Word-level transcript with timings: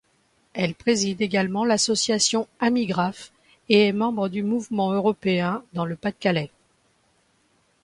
Elle 0.55 0.73
préside 0.73 1.21
également 1.21 1.63
l'association 1.63 2.47
Amigraf, 2.59 3.31
et 3.69 3.85
est 3.89 3.93
membre 3.93 4.29
du 4.29 4.41
Mouvement 4.41 4.91
européen 4.93 5.63
dans 5.73 5.85
le 5.85 5.95
Pas-de-Calais. 5.95 6.49